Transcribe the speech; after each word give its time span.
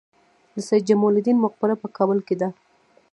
د 0.55 0.57
سید 0.67 0.83
جمال 0.89 1.13
الدین 1.17 1.37
مقبره 1.45 1.75
په 1.81 1.87
کابل 1.97 2.19
کې 2.27 2.35
ده 2.41 2.49